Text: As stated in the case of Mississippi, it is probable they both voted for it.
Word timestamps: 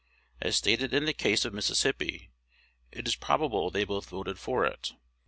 As 0.41 0.55
stated 0.55 0.95
in 0.95 1.05
the 1.05 1.13
case 1.13 1.45
of 1.45 1.53
Mississippi, 1.53 2.31
it 2.91 3.07
is 3.07 3.15
probable 3.15 3.69
they 3.69 3.83
both 3.83 4.09
voted 4.09 4.39
for 4.39 4.65
it. 4.65 4.93